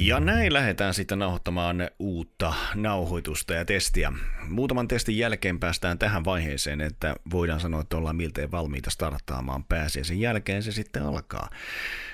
[0.00, 4.12] Ja näin lähdetään sitten nauhoittamaan uutta nauhoitusta ja testiä.
[4.48, 10.04] Muutaman testin jälkeen päästään tähän vaiheeseen, että voidaan sanoa, että ollaan miltei valmiita starttaamaan pääsiä.
[10.04, 11.50] Sen jälkeen se sitten alkaa.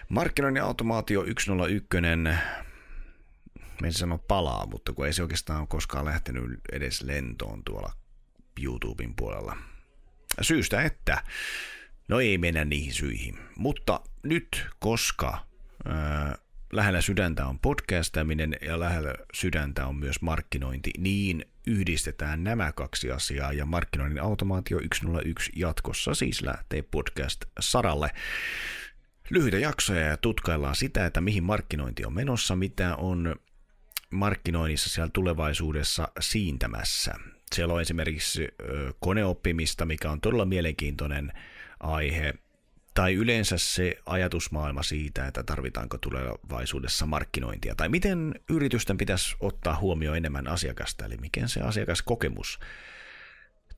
[0.09, 1.87] Markkinoinnin automaatio 101
[3.81, 7.93] me en sano palaa, mutta kun ei se oikeastaan ole koskaan lähtenyt edes lentoon tuolla
[8.63, 9.57] YouTuben puolella.
[10.41, 11.25] Syystä, että
[12.09, 13.39] no ei mennä niihin syihin.
[13.57, 15.47] Mutta nyt, koska
[15.85, 23.11] ää, lähellä sydäntä on podcastaminen ja lähellä sydäntä on myös markkinointi, niin yhdistetään nämä kaksi
[23.11, 28.11] asiaa ja markkinoinnin automaatio 101 jatkossa siis lähtee podcast-saralle.
[29.31, 33.37] Lyhyitä jaksoja ja tutkaillaan sitä, että mihin markkinointi on menossa, mitä on
[34.11, 37.15] markkinoinnissa siellä tulevaisuudessa siintämässä.
[37.55, 38.49] Siellä on esimerkiksi
[39.01, 41.33] koneoppimista, mikä on todella mielenkiintoinen
[41.81, 42.35] aihe,
[42.95, 50.17] tai yleensä se ajatusmaailma siitä, että tarvitaanko tulevaisuudessa markkinointia, tai miten yritysten pitäisi ottaa huomioon
[50.17, 52.59] enemmän asiakasta, eli mikä se asiakaskokemus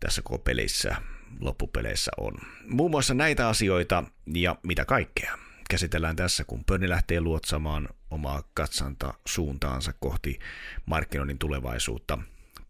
[0.01, 0.97] tässä koko pelissä,
[1.41, 2.33] loppupeleissä on.
[2.69, 5.39] Muun muassa näitä asioita ja mitä kaikkea
[5.71, 10.39] käsitellään tässä, kun Pörni lähtee luotsamaan omaa katsanta suuntaansa kohti
[10.87, 12.19] markkinoinnin tulevaisuutta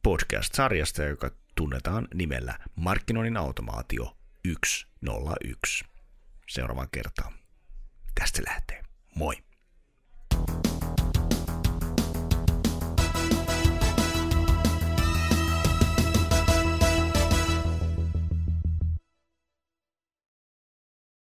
[0.03, 4.17] podcast-sarjasta, joka tunnetaan nimellä Markkinoinnin automaatio
[4.67, 5.96] 101.
[6.49, 7.33] Seuraavaan kertaan.
[8.21, 8.83] Tästä lähtee.
[9.15, 9.46] Moi!